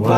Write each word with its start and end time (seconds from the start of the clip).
Halo 0.00 0.16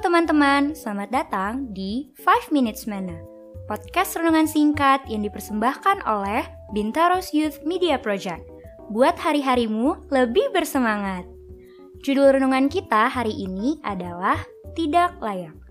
teman-teman, 0.00 0.72
selamat 0.72 1.12
datang 1.12 1.68
di 1.76 2.08
5 2.16 2.48
Minutes 2.48 2.88
Mana, 2.88 3.20
podcast 3.68 4.16
renungan 4.16 4.48
singkat 4.48 5.04
yang 5.12 5.20
dipersembahkan 5.20 6.08
oleh 6.08 6.48
Bintaros 6.72 7.36
Youth 7.36 7.60
Media 7.60 8.00
Project. 8.00 8.40
Buat 8.88 9.20
hari-harimu 9.20 10.08
lebih 10.08 10.48
bersemangat. 10.56 11.28
Judul 12.00 12.40
renungan 12.40 12.72
kita 12.72 13.12
hari 13.12 13.36
ini 13.36 13.76
adalah 13.84 14.40
Tidak 14.72 15.20
Layak. 15.20 15.67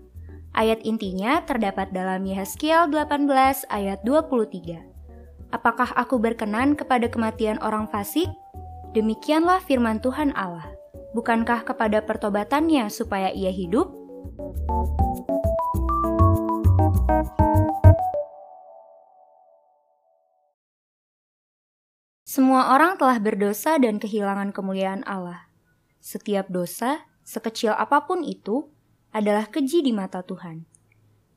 Ayat 0.58 0.82
intinya 0.82 1.38
terdapat 1.46 1.94
dalam 1.94 2.26
Yehezkiel 2.26 2.90
18 2.90 3.30
ayat 3.70 4.02
23. 4.02 5.54
Apakah 5.54 5.94
aku 5.94 6.18
berkenan 6.18 6.74
kepada 6.74 7.06
kematian 7.06 7.62
orang 7.62 7.86
fasik? 7.86 8.26
Demikianlah 8.90 9.62
firman 9.62 10.02
Tuhan 10.02 10.34
Allah. 10.34 10.66
Bukankah 11.14 11.62
kepada 11.62 12.02
pertobatannya 12.02 12.90
supaya 12.90 13.30
ia 13.30 13.54
hidup? 13.54 13.86
Semua 22.26 22.74
orang 22.74 22.98
telah 22.98 23.22
berdosa 23.22 23.78
dan 23.78 24.02
kehilangan 24.02 24.50
kemuliaan 24.50 25.06
Allah. 25.06 25.46
Setiap 26.02 26.50
dosa, 26.50 27.06
sekecil 27.22 27.78
apa 27.78 28.10
pun 28.10 28.26
itu, 28.26 28.66
adalah 29.12 29.48
keji 29.48 29.80
di 29.84 29.92
mata 29.94 30.20
Tuhan. 30.24 30.68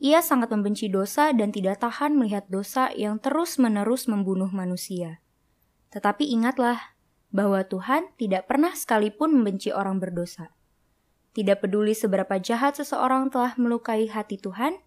Ia 0.02 0.26
sangat 0.26 0.50
membenci 0.50 0.90
dosa 0.90 1.30
dan 1.30 1.54
tidak 1.54 1.86
tahan 1.86 2.18
melihat 2.18 2.50
dosa 2.50 2.90
yang 2.98 3.22
terus-menerus 3.22 4.10
membunuh 4.10 4.50
manusia. 4.50 5.22
Tetapi 5.94 6.26
ingatlah 6.26 6.98
bahwa 7.30 7.62
Tuhan 7.64 8.10
tidak 8.18 8.50
pernah 8.50 8.74
sekalipun 8.74 9.32
membenci 9.32 9.70
orang 9.70 10.02
berdosa. 10.02 10.52
Tidak 11.32 11.64
peduli 11.64 11.96
seberapa 11.96 12.42
jahat 12.42 12.76
seseorang 12.76 13.32
telah 13.32 13.56
melukai 13.56 14.10
hati 14.12 14.36
Tuhan, 14.36 14.82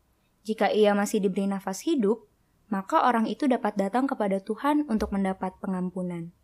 jika 0.44 0.68
ia 0.68 0.92
masih 0.92 1.24
diberi 1.24 1.48
nafas 1.48 1.88
hidup, 1.88 2.28
maka 2.68 3.06
orang 3.08 3.24
itu 3.24 3.48
dapat 3.48 3.80
datang 3.80 4.04
kepada 4.04 4.44
Tuhan 4.44 4.84
untuk 4.92 5.14
mendapat 5.14 5.56
pengampunan. 5.62 6.36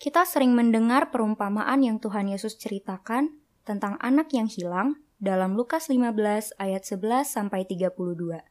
Kita 0.00 0.24
sering 0.24 0.56
mendengar 0.56 1.12
perumpamaan 1.12 1.84
yang 1.84 2.00
Tuhan 2.00 2.28
Yesus 2.28 2.56
ceritakan 2.56 3.36
tentang 3.68 4.00
anak 4.00 4.32
yang 4.32 4.48
hilang 4.48 5.00
dalam 5.16 5.56
Lukas 5.56 5.88
15 5.88 6.56
ayat 6.60 6.82
11 6.84 7.24
sampai 7.24 7.64
32. 7.64 8.44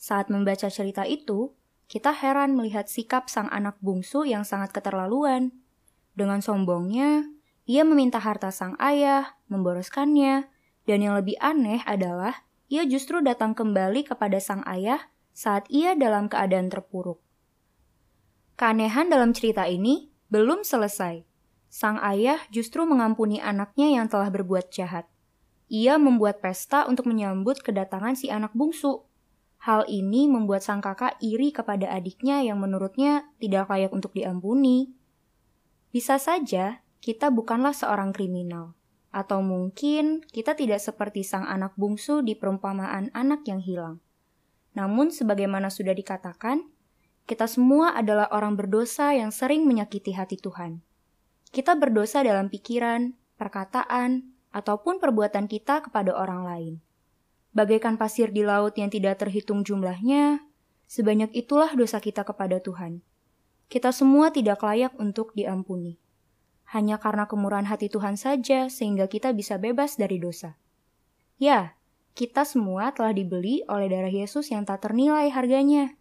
Saat 0.00 0.32
membaca 0.32 0.68
cerita 0.72 1.04
itu, 1.04 1.52
kita 1.86 2.12
heran 2.16 2.56
melihat 2.56 2.88
sikap 2.88 3.28
sang 3.28 3.52
anak 3.52 3.76
bungsu 3.84 4.24
yang 4.24 4.42
sangat 4.42 4.72
keterlaluan. 4.72 5.52
Dengan 6.16 6.40
sombongnya, 6.40 7.28
ia 7.68 7.84
meminta 7.84 8.20
harta 8.20 8.48
sang 8.48 8.76
ayah, 8.80 9.36
memboroskannya, 9.52 10.48
dan 10.84 10.98
yang 11.00 11.16
lebih 11.16 11.36
aneh 11.40 11.80
adalah 11.84 12.44
ia 12.68 12.84
justru 12.88 13.20
datang 13.20 13.52
kembali 13.52 14.08
kepada 14.08 14.40
sang 14.40 14.64
ayah 14.64 15.12
saat 15.36 15.68
ia 15.68 15.92
dalam 15.96 16.32
keadaan 16.32 16.72
terpuruk. 16.72 17.20
Keanehan 18.54 19.10
dalam 19.10 19.34
cerita 19.34 19.66
ini 19.68 20.08
belum 20.32 20.64
selesai. 20.64 21.26
Sang 21.68 21.98
ayah 22.00 22.38
justru 22.54 22.86
mengampuni 22.86 23.42
anaknya 23.42 23.90
yang 23.90 24.06
telah 24.06 24.30
berbuat 24.30 24.70
jahat. 24.70 25.10
Ia 25.74 25.98
membuat 25.98 26.38
pesta 26.38 26.86
untuk 26.86 27.10
menyambut 27.10 27.58
kedatangan 27.58 28.14
si 28.14 28.30
anak 28.30 28.54
bungsu. 28.54 29.02
Hal 29.58 29.82
ini 29.90 30.30
membuat 30.30 30.62
sang 30.62 30.78
kakak 30.78 31.18
iri 31.18 31.50
kepada 31.50 31.90
adiknya 31.90 32.46
yang 32.46 32.62
menurutnya 32.62 33.26
tidak 33.42 33.66
layak 33.66 33.90
untuk 33.90 34.14
diampuni. 34.14 34.94
Bisa 35.90 36.22
saja 36.22 36.78
kita 37.02 37.34
bukanlah 37.34 37.74
seorang 37.74 38.14
kriminal. 38.14 38.78
Atau 39.10 39.42
mungkin 39.42 40.22
kita 40.30 40.54
tidak 40.54 40.78
seperti 40.78 41.26
sang 41.26 41.42
anak 41.42 41.74
bungsu 41.74 42.22
di 42.22 42.38
perumpamaan 42.38 43.10
anak 43.10 43.42
yang 43.50 43.58
hilang. 43.58 43.98
Namun 44.78 45.10
sebagaimana 45.10 45.74
sudah 45.74 45.94
dikatakan, 45.94 46.70
kita 47.26 47.50
semua 47.50 47.98
adalah 47.98 48.30
orang 48.30 48.54
berdosa 48.54 49.10
yang 49.10 49.34
sering 49.34 49.66
menyakiti 49.66 50.14
hati 50.14 50.38
Tuhan. 50.38 50.86
Kita 51.50 51.74
berdosa 51.74 52.22
dalam 52.22 52.46
pikiran, 52.46 53.14
perkataan, 53.38 54.33
ataupun 54.54 55.02
perbuatan 55.02 55.50
kita 55.50 55.82
kepada 55.82 56.14
orang 56.14 56.46
lain. 56.46 56.74
Bagaikan 57.50 57.98
pasir 57.98 58.30
di 58.30 58.46
laut 58.46 58.78
yang 58.78 58.88
tidak 58.88 59.18
terhitung 59.18 59.66
jumlahnya, 59.66 60.46
sebanyak 60.86 61.34
itulah 61.34 61.74
dosa 61.74 61.98
kita 61.98 62.22
kepada 62.22 62.62
Tuhan. 62.62 63.02
Kita 63.66 63.90
semua 63.90 64.30
tidak 64.30 64.62
layak 64.62 64.94
untuk 65.02 65.34
diampuni 65.34 65.98
hanya 66.74 66.96
karena 66.96 67.28
kemurahan 67.28 67.68
hati 67.68 67.92
Tuhan 67.92 68.16
saja 68.16 68.72
sehingga 68.72 69.10
kita 69.10 69.36
bisa 69.36 69.60
bebas 69.60 70.00
dari 70.00 70.16
dosa. 70.16 70.56
Ya, 71.36 71.78
kita 72.18 72.42
semua 72.42 72.94
telah 72.94 73.12
dibeli 73.12 73.66
oleh 73.70 73.90
darah 73.90 74.10
Yesus 74.10 74.48
yang 74.50 74.64
tak 74.64 74.86
ternilai 74.86 75.30
harganya. 75.30 75.98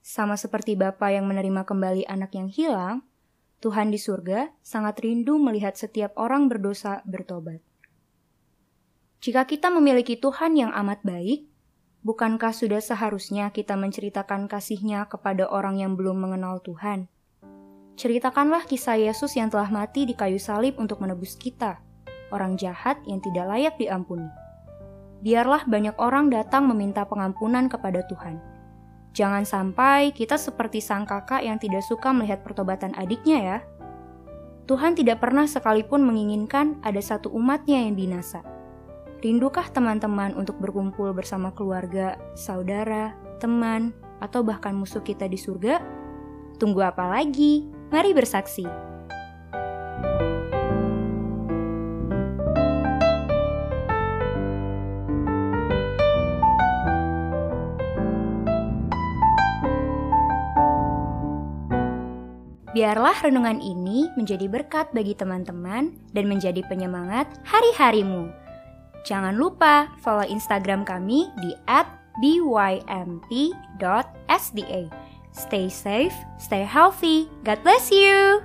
Sama 0.00 0.40
seperti 0.40 0.78
Bapa 0.80 1.12
yang 1.12 1.28
menerima 1.28 1.68
kembali 1.68 2.08
anak 2.08 2.32
yang 2.32 2.48
hilang, 2.48 3.04
Tuhan 3.60 3.90
di 3.90 3.98
surga 3.98 4.54
sangat 4.64 5.02
rindu 5.02 5.36
melihat 5.36 5.74
setiap 5.74 6.14
orang 6.14 6.46
berdosa 6.46 7.02
bertobat. 7.04 7.58
Jika 9.18 9.50
kita 9.50 9.66
memiliki 9.74 10.14
Tuhan 10.14 10.54
yang 10.54 10.70
amat 10.70 11.02
baik, 11.02 11.50
bukankah 12.06 12.54
sudah 12.54 12.78
seharusnya 12.78 13.50
kita 13.50 13.74
menceritakan 13.74 14.46
kasihnya 14.46 15.10
kepada 15.10 15.50
orang 15.50 15.82
yang 15.82 15.98
belum 15.98 16.22
mengenal 16.22 16.62
Tuhan? 16.62 17.10
Ceritakanlah 17.98 18.62
kisah 18.70 18.94
Yesus 18.94 19.34
yang 19.34 19.50
telah 19.50 19.74
mati 19.74 20.06
di 20.06 20.14
kayu 20.14 20.38
salib 20.38 20.78
untuk 20.78 21.02
menebus 21.02 21.34
kita, 21.34 21.82
orang 22.30 22.54
jahat 22.54 23.02
yang 23.10 23.18
tidak 23.18 23.50
layak 23.50 23.74
diampuni. 23.74 24.30
Biarlah 25.18 25.66
banyak 25.66 25.98
orang 25.98 26.30
datang 26.30 26.70
meminta 26.70 27.02
pengampunan 27.02 27.66
kepada 27.66 28.06
Tuhan. 28.06 28.38
Jangan 29.18 29.42
sampai 29.42 30.14
kita 30.14 30.38
seperti 30.38 30.78
sang 30.78 31.02
kakak 31.02 31.42
yang 31.42 31.58
tidak 31.58 31.82
suka 31.82 32.14
melihat 32.14 32.46
pertobatan 32.46 32.94
adiknya 32.94 33.38
ya. 33.42 33.58
Tuhan 34.70 34.94
tidak 34.94 35.18
pernah 35.18 35.50
sekalipun 35.50 36.06
menginginkan 36.06 36.78
ada 36.86 37.02
satu 37.02 37.34
umatnya 37.34 37.82
yang 37.82 37.98
binasa. 37.98 38.57
Rindukah 39.18 39.66
teman-teman 39.74 40.30
untuk 40.38 40.62
berkumpul 40.62 41.10
bersama 41.10 41.50
keluarga, 41.50 42.14
saudara, 42.38 43.18
teman, 43.42 43.90
atau 44.22 44.46
bahkan 44.46 44.70
musuh 44.70 45.02
kita 45.02 45.26
di 45.26 45.34
surga? 45.34 45.82
Tunggu 46.62 46.86
apa 46.86 47.02
lagi? 47.02 47.66
Mari 47.90 48.14
bersaksi. 48.14 48.62
Biarlah 62.70 63.18
renungan 63.18 63.58
ini 63.58 64.06
menjadi 64.14 64.46
berkat 64.46 64.94
bagi 64.94 65.18
teman-teman 65.18 65.90
dan 66.14 66.30
menjadi 66.30 66.62
penyemangat 66.70 67.26
hari-harimu. 67.42 68.47
Jangan 69.08 69.40
lupa 69.40 69.88
follow 70.04 70.28
Instagram 70.28 70.84
kami 70.84 71.32
di 71.40 71.56
@bymp.sda. 72.20 72.92
Stay 75.32 75.66
safe, 75.72 76.12
stay 76.36 76.68
healthy. 76.68 77.32
God 77.40 77.64
bless 77.64 77.88
you. 77.88 78.44